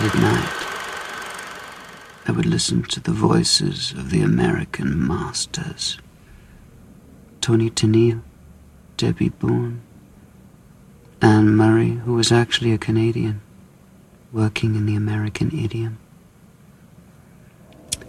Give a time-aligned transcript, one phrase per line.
[0.00, 0.66] At night,
[2.28, 5.98] I would listen to the voices of the American masters
[7.40, 8.22] Tony Tennille,
[8.96, 9.80] Debbie Boone,
[11.20, 13.40] Anne Murray, who was actually a Canadian,
[14.32, 15.98] working in the American idiom.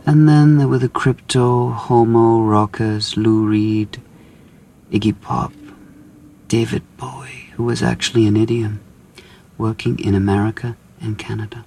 [0.06, 4.00] And then there were the crypto, homo, rockers, Lou Reed,
[4.92, 5.54] Iggy Pop,
[6.48, 8.80] David Bowie, who was actually an idiom,
[9.58, 11.66] working in America and Canada.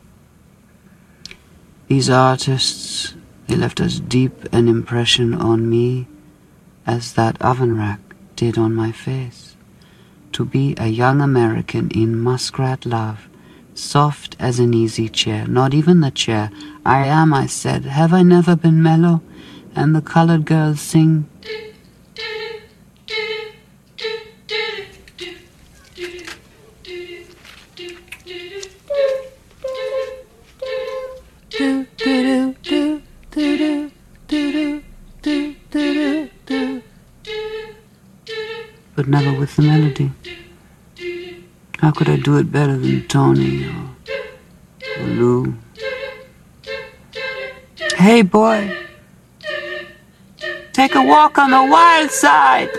[1.93, 3.13] These artists,
[3.49, 6.09] they left as deep an impression on me
[6.87, 8.01] as that oven rack
[8.35, 9.57] did on my face.
[10.33, 13.29] To be a young American in muskrat love,
[13.75, 16.51] soft as an easy chair, not even the chair.
[16.83, 19.21] I am, I said, have I never been mellow?
[19.77, 21.29] And the colored girls sing.
[39.43, 40.11] With the melody.
[41.81, 45.55] How could I do it better than Toni or, or Lou?
[47.97, 48.71] Hey, boy,
[50.73, 52.71] take a walk on the wild side.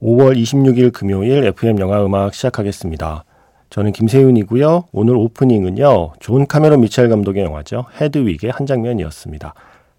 [0.00, 3.24] 5월 26일 금요일 FM 영화 음악 시작하겠습니다.
[3.68, 4.86] 저는 김세윤이고요.
[4.92, 6.14] 오늘 오프닝은요.
[6.20, 7.86] 존 카메론 미첼 감독의 영화죠.
[8.00, 9.54] 헤드윅의 한 장면이었습니다.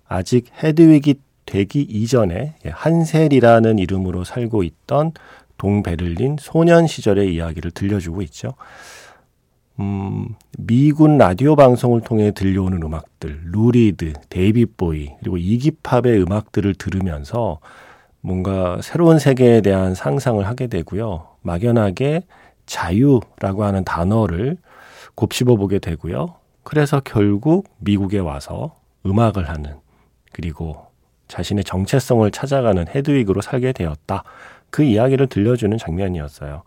[0.07, 1.15] 아직 헤드윅이
[1.51, 5.11] 되기 이전에 한셀이라는 이름으로 살고 있던
[5.57, 8.53] 동베를린 소년 시절의 이야기를 들려주고 있죠.
[9.81, 16.73] 음, 미군 라디오 방송을 통해 들려오는 음악들, 루 리드, 데이비드 보위, 그리고 이기 팝의 음악들을
[16.75, 17.59] 들으면서
[18.21, 21.27] 뭔가 새로운 세계에 대한 상상을 하게 되고요.
[21.41, 22.23] 막연하게
[22.65, 24.55] 자유라고 하는 단어를
[25.15, 26.35] 곱씹어 보게 되고요.
[26.63, 29.75] 그래서 결국 미국에 와서 음악을 하는,
[30.31, 30.90] 그리고
[31.31, 34.23] 자신의 정체성을 찾아가는 헤드윅으로 살게 되었다.
[34.69, 36.63] 그 이야기를 들려주는 장면이었어요.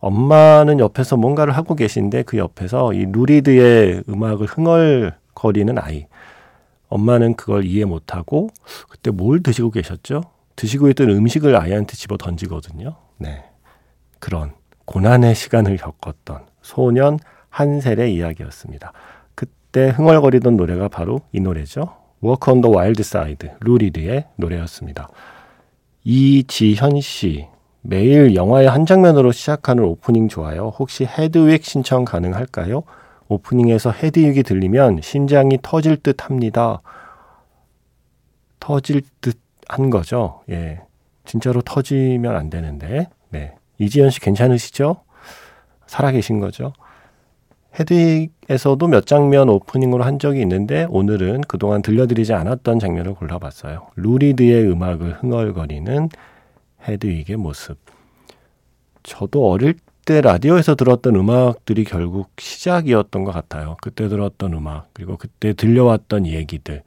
[0.00, 6.06] 엄마는 옆에서 뭔가를 하고 계신데 그 옆에서 이 루리드의 음악을 흥얼거리는 아이.
[6.88, 8.50] 엄마는 그걸 이해 못하고
[8.90, 10.20] 그때 뭘 드시고 계셨죠?
[10.56, 12.96] 드시고 있던 음식을 아이한테 집어 던지거든요.
[13.16, 13.44] 네.
[14.18, 14.52] 그런
[14.84, 17.18] 고난의 시간을 겪었던 소년
[17.48, 18.92] 한셀의 이야기였습니다.
[19.34, 22.01] 그때 흥얼거리던 노래가 바로 이 노래죠.
[22.22, 25.08] On the Wild Side, 루리드의 노래였습니다.
[26.04, 27.46] 이지현 씨,
[27.80, 30.72] 매일 영화의 한 장면으로 시작하는 오프닝 좋아요.
[30.78, 32.84] 혹시 헤드윅 신청 가능할까요?
[33.28, 36.80] 오프닝에서 헤드윅이 들리면 심장이 터질 듯 합니다.
[38.60, 40.42] 터질 듯 한 거죠.
[40.50, 40.80] 예.
[41.24, 43.08] 진짜로 터지면 안 되는데.
[43.30, 43.54] 네.
[43.78, 45.02] 이지현 씨 괜찮으시죠?
[45.86, 46.72] 살아계신 거죠?
[47.78, 53.88] 헤드윅에서도 몇 장면 오프닝으로 한 적이 있는데 오늘은 그동안 들려드리지 않았던 장면을 골라봤어요.
[53.96, 56.08] 루리드의 음악을 흥얼거리는
[56.86, 57.78] 헤드윅의 모습.
[59.02, 59.74] 저도 어릴
[60.04, 63.76] 때 라디오에서 들었던 음악들이 결국 시작이었던 것 같아요.
[63.80, 66.82] 그때 들었던 음악, 그리고 그때 들려왔던 얘기들.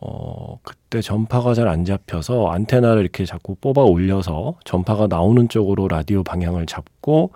[0.00, 6.22] 어, 그때 전파가 잘 안 잡혀서 안테나를 이렇게 자꾸 뽑아 올려서 전파가 나오는 쪽으로 라디오
[6.22, 7.32] 방향을 잡고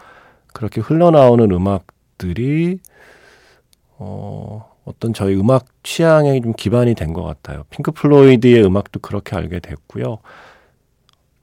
[0.54, 1.84] 그렇게 흘러나오는 음악
[2.14, 2.78] 음악들이
[3.98, 7.64] 어, 어떤 저희 음악 취향에 좀 기반이 된 것 같아요.
[7.70, 10.18] 핑크 플로이드의 음악도 그렇게 알게 됐고요.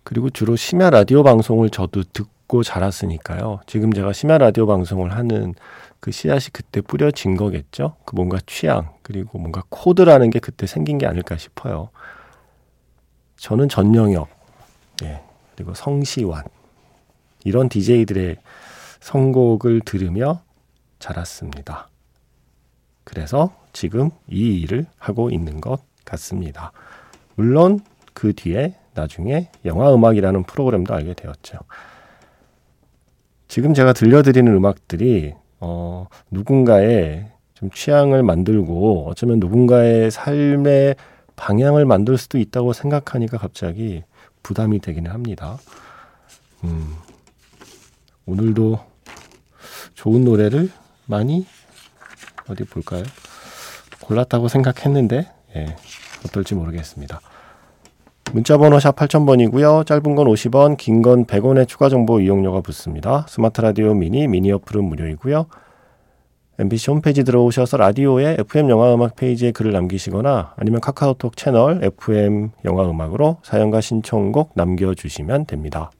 [0.03, 3.61] 그리고 주로 심야 라디오 방송을 저도 듣고 자랐으니까요.
[3.67, 5.53] 지금 제가 심야 라디오 방송을 하는
[5.99, 7.95] 그 씨앗이 그때 뿌려진 거겠죠.
[8.05, 11.89] 그 뭔가 취향 그리고 뭔가 코드라는 게 그때 생긴 게 아닐까 싶어요.
[13.37, 14.27] 저는 전영혁,
[15.03, 15.21] 예,
[15.55, 16.43] 그리고 성시환
[17.43, 18.37] 이런 DJ들의
[18.99, 20.41] 선곡을 들으며
[21.01, 21.89] 자랐습니다.
[23.03, 26.71] 그래서 지금 이 일을 하고 있는 것 같습니다.
[27.35, 27.81] 물론
[28.13, 31.57] 그 뒤에 나중에 영화 음악이라는 프로그램도 알게 되었죠.
[33.47, 40.95] 지금 제가 들려드리는 음악들이 어, 누군가의 좀 취향을 만들고 어쩌면 누군가의 삶의
[41.35, 44.03] 방향을 만들 수도 있다고 생각하니까 갑자기
[44.43, 45.57] 부담이 되기는 합니다.
[46.63, 46.95] 음,
[48.25, 48.79] 오늘도
[49.95, 50.71] 좋은 노래를
[51.11, 51.45] 많이
[52.49, 53.03] 어디 볼까요?
[54.01, 55.75] 골랐다고 생각했는데 예,
[56.25, 57.19] 어떨지 모르겠습니다.
[58.31, 59.85] 문자번호 샵 8000번이고요.
[59.85, 63.25] 짧은 건 50원, 긴 건 100원의 추가 정보 이용료가 붙습니다.
[63.27, 65.47] 스마트 라디오 미니, 미니 어플은 무료이고요.
[66.59, 72.89] MBC 홈페이지 들어오셔서 라디오에 FM 영화 음악 페이지에 글을 남기시거나 아니면 카카오톡 채널 FM 영화
[72.89, 75.91] 음악으로 사연과 신청곡 남겨주시면 됩니다.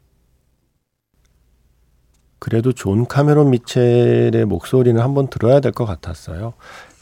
[2.41, 6.53] 그래도 존 카메론 미첼의 목소리는 한번 들어야 될 것 같았어요.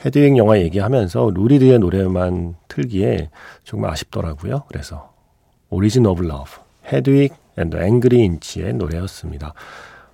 [0.06, 3.30] 헤드윅 영화 얘기하면서 루 리드의 노래만 틀기에
[3.64, 4.64] 정말 아쉽더라고요.
[4.68, 5.14] 그래서
[5.70, 6.60] Origin of Love,
[6.92, 9.54] Hedwig and Angry Inch의 노래였습니다.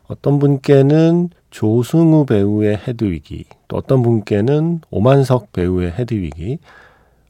[0.07, 6.60] 어떤 분께는 조승우 배우의 헤드윅이, 또 어떤 분께는 오만석 배우의 헤드윅이,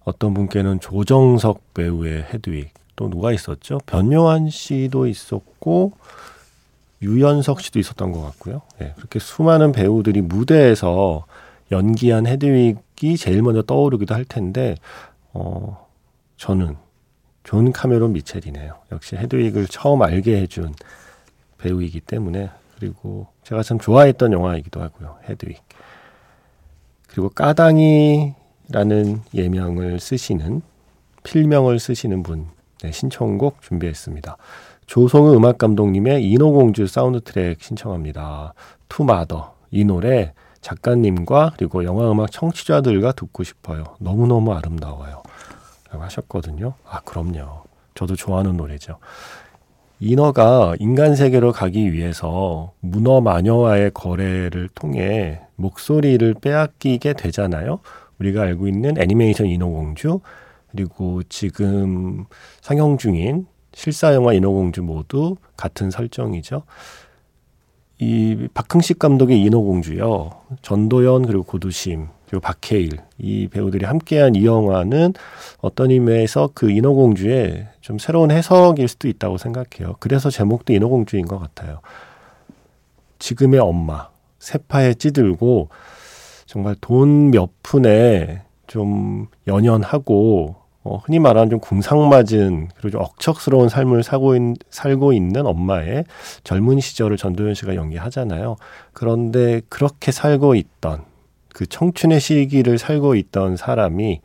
[0.03, 3.77] 어떤 분께는 조정석 배우의 헤드윅, 또 누가 있었죠?
[3.85, 5.93] 변요한 씨도 있었고,
[7.01, 8.61] 유연석 씨도 있었던 것 같고요.
[8.81, 11.25] 예, 그렇게 수많은 배우들이 무대에서
[11.71, 14.75] 연기한 헤드윅이 제일 먼저 떠오르기도 할 텐데,
[15.33, 15.87] 어,
[16.37, 16.77] 저는
[17.43, 18.73] 존 카메론 미첼이네요.
[18.91, 20.73] 역시 헤드윅을 처음 알게 해준
[21.59, 25.17] 배우이기 때문에 그리고 제가 참 좋아했던 영화이기도 하고요.
[25.29, 25.57] 헤드윅.
[27.07, 28.35] 그리고 까당이라는
[29.33, 30.61] 예명을 쓰시는
[31.23, 32.47] 필명을 쓰시는 분
[32.81, 34.37] 네, 신청곡 준비했습니다.
[34.85, 38.53] 조성우 음악 감독님의 인어공주 사운드 트랙 신청합니다.
[38.87, 43.83] To Mother 이 노래 작가님과 그리고 영화 음악 청취자들과 듣고 싶어요.
[43.99, 45.21] 너무너무 아름다워요.
[45.91, 46.73] 라고 하셨거든요.
[46.87, 47.63] 아, 그럼요.
[47.93, 48.97] 저도 좋아하는 노래죠.
[49.99, 57.79] 인어가 인간 세계로 가기 위해서 문어 마녀와의 거래를 통해 목소리를 빼앗기게 되잖아요.
[58.19, 60.19] 우리가 알고 있는 애니메이션 인어공주,
[60.71, 62.25] 그리고 지금
[62.61, 66.63] 상영 중인 실사 영화 인어공주 모두 같은 설정이죠.
[67.99, 70.31] 이 박흥식 감독의 인어공주요.
[70.61, 75.13] 전도연 그리고 고두심 그리고 박해일 이 배우들이 함께한 이 영화는
[75.59, 79.95] 어떤 의미에서 그 인어공주의 좀 새로운 해석일 수도 있다고 생각해요.
[79.99, 81.81] 그래서 제목도 인어공주인 것 같아요.
[83.19, 85.67] 지금의 엄마 세파에 찌들고
[86.45, 94.03] 정말 돈 몇 푼에 좀 연연하고 어, 흔히 말하는 좀 궁상맞은 그리고 좀 억척스러운 삶을
[94.03, 96.05] 사고 있, 살고 있는 엄마의
[96.43, 98.55] 젊은 시절을 전도연 씨가 연기하잖아요.
[98.93, 101.03] 그런데 그렇게 살고 있던
[101.49, 104.21] 그 청춘의 시기를 살고 있던 사람이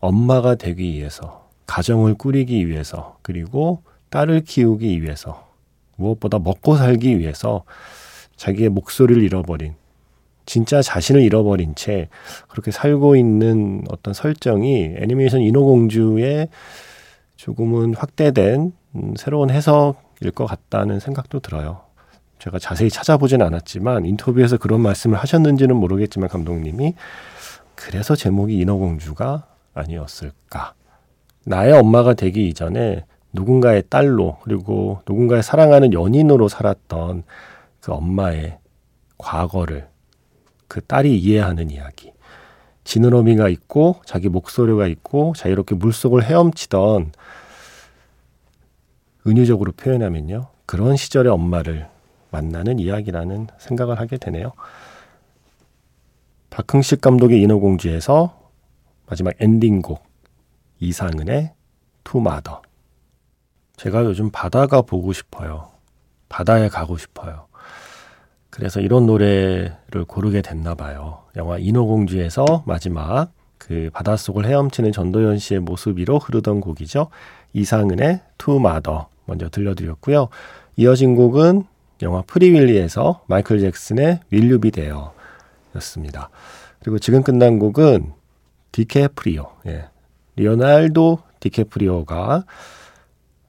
[0.00, 5.46] 엄마가 되기 위해서 가정을 꾸리기 위해서 그리고 딸을 키우기 위해서
[5.94, 7.62] 무엇보다 먹고 살기 위해서
[8.34, 9.74] 자기의 목소리를 잃어버린
[10.48, 12.08] 진짜 자신을 잃어버린 채
[12.48, 16.48] 그렇게 살고 있는 어떤 설정이 애니메이션 인어공주의
[17.36, 21.82] 조금은 확대된 음, 새로운 해석일 것 같다는 생각도 들어요.
[22.38, 26.94] 제가 자세히 찾아보진 않았지만 인터뷰에서 그런 말씀을 하셨는지는 모르겠지만 감독님이
[27.74, 30.72] 그래서 제목이 인어공주가 아니었을까.
[31.44, 33.04] 나의 엄마가 되기 이전에
[33.34, 37.24] 누군가의 딸로 그리고 누군가의 사랑하는 연인으로 살았던
[37.80, 38.58] 그 엄마의
[39.18, 39.88] 과거를
[40.68, 42.12] 그 딸이 이해하는 이야기.
[42.84, 47.12] 지느러미가 있고 자기 목소리가 있고 자유롭게 물속을 헤엄치던
[49.26, 50.48] 은유적으로 표현하면요.
[50.64, 51.88] 그런 시절의 엄마를
[52.30, 54.52] 만나는 이야기라는 생각을 하게 되네요.
[56.50, 58.50] 박흥식 감독의 인어공주에서
[59.06, 60.02] 마지막 엔딩곡
[60.80, 61.52] 이상은의
[62.04, 62.62] 투마더.
[63.76, 65.70] 제가 요즘 바다가 보고 싶어요.
[66.28, 67.47] 바다에 가고 싶어요.
[68.58, 71.20] 그래서 이런 노래를 고르게 됐나 봐요.
[71.36, 77.06] 영화 인어공주에서 마지막 그 바닷속을 헤엄치는 전도연 씨의 모습 위로 흐르던 곡이죠.
[77.52, 80.28] 이상은의 To Mother 먼저 들려드렸고요.
[80.76, 81.66] 이어진 곡은
[82.02, 85.12] 영화 Free Willy에서 마이클 잭슨의 Will You Be There
[85.76, 86.28] 였습니다.
[86.80, 88.12] 그리고 지금 끝난 곡은
[88.72, 89.84] 디카프리오, 예.
[90.34, 92.44] 레오나르도 디카프리오가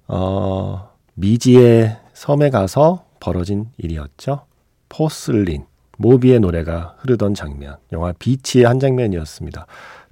[0.08, 4.49] 어, 미지의 섬에 가서 벌어진 일이었죠.
[4.90, 5.66] Porcelain,
[5.98, 9.66] 모비의 노래가 흐르던 장면, 영화 Beach의 한 장면이었습니다.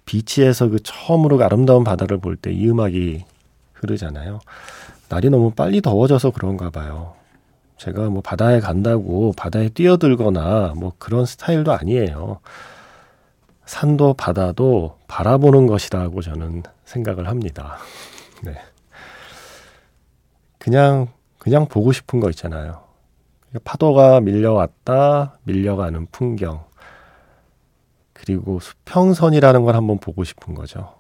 [0.05, 3.25] 비치에서 그 처음으로 아름다운 바다를 볼 때 이 음악이
[3.74, 4.39] 흐르잖아요.
[5.10, 7.13] 날이 너무 빨리 더워져서 그런가 봐요.
[7.77, 12.39] 제가 뭐 바다에 간다고 바다에 뛰어들거나 뭐 그런 스타일도 아니에요.
[13.65, 17.77] 산도 바다도 바라보는 것이라고 저는 생각을 합니다.
[18.43, 18.55] 네.
[20.57, 21.07] 그냥,
[21.38, 22.81] 그냥 보고 싶은 거 있잖아요.
[23.63, 26.65] 파도가 밀려왔다, 밀려가는 풍경.
[28.13, 30.93] 그리고 수평선이라는 걸 한번 보고 싶은 거죠.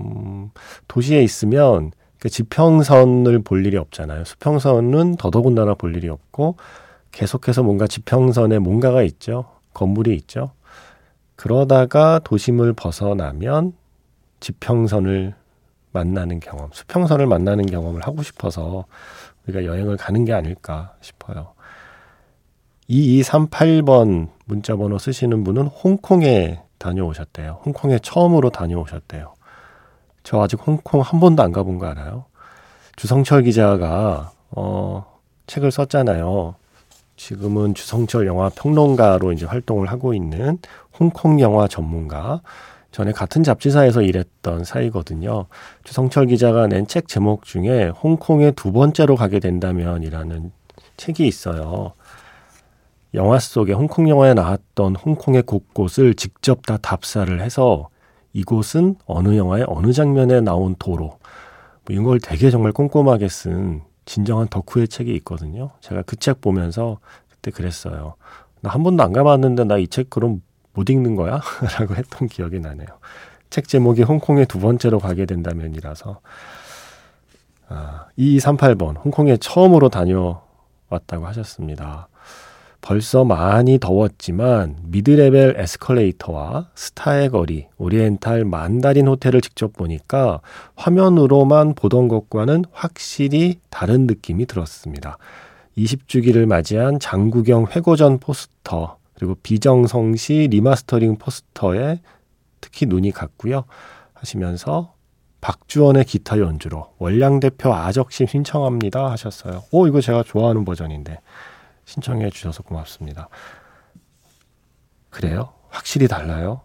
[0.00, 0.50] 음,
[0.88, 4.24] 도시에 있으면 그 지평선을 볼 일이 없잖아요.
[4.24, 6.56] 수평선은 더더군다나 볼 일이 없고
[7.10, 9.46] 계속해서 뭔가 지평선에 뭔가가 있죠.
[9.74, 10.52] 건물이 있죠.
[11.36, 13.72] 그러다가 도심을 벗어나면
[14.40, 15.34] 지평선을
[15.92, 18.84] 만나는 경험, 수평선을 만나는 경험을 하고 싶어서
[19.44, 21.54] 우리가 여행을 가는 게 아닐까 싶어요.
[22.92, 27.60] 2238번 문자 번호 쓰시는 분은 홍콩에 다녀오셨대요.
[27.64, 29.34] 홍콩에 처음으로 다녀오셨대요.
[30.24, 32.26] 저 아직 홍콩 한 번도 안 가본 거 알아요?
[32.96, 35.06] 주성철 기자가 어
[35.46, 36.54] 책을 썼잖아요.
[37.16, 40.58] 지금은 주성철 영화 평론가로 이제 활동을 하고 있는
[40.98, 42.42] 홍콩 영화 전문가.
[42.90, 45.46] 전에 같은 잡지사에서 일했던 사이거든요.
[45.82, 50.52] 주성철 기자가 낸 책 제목 중에 홍콩에 두 번째로 가게 된다면이라는
[50.98, 51.94] 책이 있어요.
[53.14, 57.88] 영화 속에 홍콩 영화에 나왔던 홍콩의 곳곳을 직접 다 답사를 해서
[58.32, 61.18] 이곳은 어느 영화의 어느 장면에 나온 도로
[61.86, 65.70] 뭐 이걸 되게 정말 꼼꼼하게 쓴 진정한 덕후의 책이 있거든요.
[65.80, 66.98] 제가 그 책 보면서
[67.30, 68.14] 그때 그랬어요.
[68.62, 70.40] 나 한 번도 안 가봤는데 나 이 책 그럼
[70.72, 71.40] 못 읽는 거야?
[71.78, 72.86] 라고 했던 기억이 나네요.
[73.50, 76.20] 책 제목이 홍콩에 두 번째로 가게 된다면이라서
[77.68, 82.08] 아, 2238번 홍콩에 처음으로 다녀왔다고 하셨습니다.
[82.82, 90.40] 벌써 많이 더웠지만 미드레벨 에스컬레이터와 스타의 거리, 오리엔탈 만다린 호텔을 직접 보니까
[90.74, 95.16] 화면으로만 보던 것과는 확실히 다른 느낌이 들었습니다.
[95.78, 102.00] 20주기를 맞이한 장국영 회고전 포스터, 그리고 비정성시 리마스터링 포스터에
[102.60, 103.64] 특히 눈이 갔고요.
[104.12, 104.94] 하시면서
[105.40, 109.62] 박주원의 기타 연주로 원량 대표 아적심 신청합니다 하셨어요.
[109.70, 111.18] 오 이거 제가 좋아하는 버전인데
[111.84, 113.28] 신청해 주셔서 고맙습니다.
[115.10, 115.52] 그래요?
[115.68, 116.62] 확실히 달라요?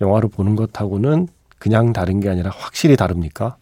[0.00, 1.28] 영화로 보는 것하고는
[1.58, 3.56] 그냥 다른 게 아니라 확실히 다릅니까?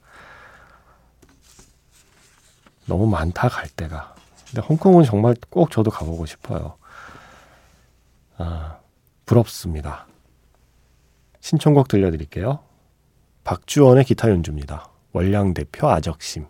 [2.86, 4.14] 너무 많다 갈 데가.
[4.46, 6.76] 근데 홍콩은 정말 꼭 저도 가보고 싶어요.
[8.36, 8.78] 아,
[9.26, 10.06] 부럽습니다.
[11.40, 12.60] 신청곡 들려드릴게요.
[13.44, 14.90] 박주원의 기타 연주입니다.
[15.12, 16.46] 월량 대표 아적심.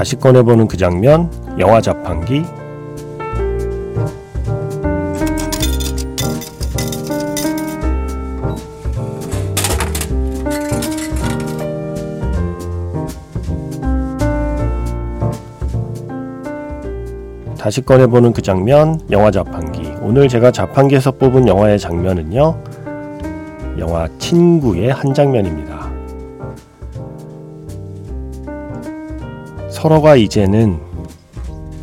[0.00, 2.42] 다시 꺼내보는 그 장면, 영화 자판기.
[17.58, 19.92] 다시 꺼내보는 그 장면, 영화 자판기.
[20.00, 22.58] 오늘 제가 자판기에서 뽑은 영화의 장면은요,
[23.78, 25.79] 영화 친구의 한 장면입니다.
[29.80, 30.78] 서로가 이제는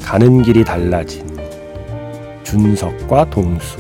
[0.04, 1.26] 가는 길이 달라진
[2.44, 3.80] 준석과 동수.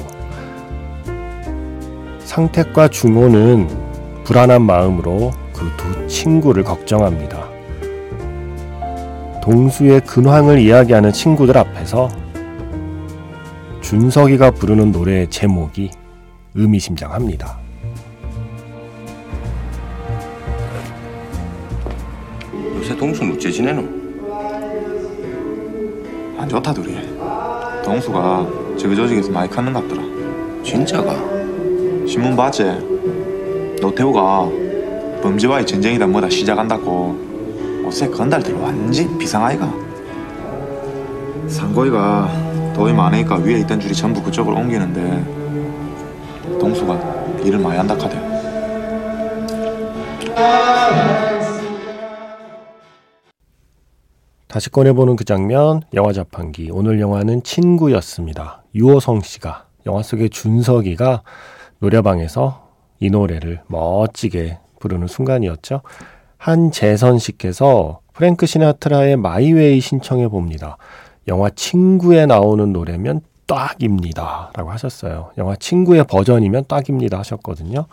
[2.17, 3.67] 상택과 중호는
[4.23, 7.47] 불안한 마음으로 그 두 친구를 걱정합니다.
[9.43, 12.09] 동수의 근황을 이야기하는 친구들 앞에서
[13.81, 15.91] 준석이가 부르는 노래의 제목이
[16.55, 17.59] 의미심장합니다.
[22.77, 24.06] 요새 동수는 어째 지내노?
[26.37, 26.97] 안 좋다 둘이.
[27.83, 30.01] 동수가 저기 조직에서 많이 컸는갑더라.
[30.63, 31.13] 진짜가?
[32.07, 32.63] 신문 봤지?
[33.81, 34.49] 노태우가
[35.21, 37.15] 범죄와의 전쟁이다 뭐다 시작한다고
[37.85, 39.71] 옷에 건달들 완전 비상아이가.
[41.47, 45.25] 상고이가 돈이 많으니까 위에 있던 줄이 전부 그쪽으로 옮기는데
[46.59, 46.99] 동수가
[47.43, 48.17] 일을 많이 한다 카대
[54.57, 56.71] 다시 꺼내보는 그 장면, 영화 자판기.
[56.71, 58.63] 오늘 영화는 친구였습니다.
[58.73, 61.21] 유호성 씨가, 영화 속의 준석이가
[61.77, 62.67] 노래방에서
[62.99, 65.81] 이 노래를 멋지게 부르는 순간이었죠.
[66.39, 70.77] 한재선 씨께서 프랭크 시나트라의 My Way 신청해 봅니다.
[71.27, 74.49] 영화 친구에 나오는 노래면 딱입니다.
[74.55, 75.33] 라고 하셨어요.
[75.37, 77.19] 영화 친구의 버전이면 딱입니다.
[77.19, 77.85] 하셨거든요.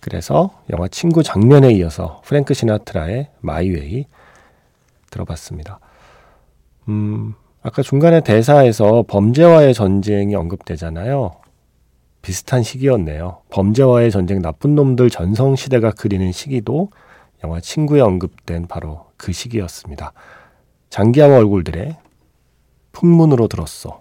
[0.00, 4.06] 그래서 영화 친구 장면에 이어서 프랭크 시나트라의 My Way
[5.10, 5.78] 들어봤습니다.
[6.90, 11.30] 음, 아까 중간에 대사에서 범죄와의 전쟁이 언급되잖아요.
[12.20, 13.42] 비슷한 시기였네요.
[13.50, 16.90] 범죄와의 전쟁 나쁜 놈들 전성 시대가 그리는 시기도
[17.44, 20.12] 영화 친구에 언급된 바로 그 시기였습니다.
[20.90, 21.96] 장기하와 얼굴들의
[22.92, 24.00] 풍문으로 들었어.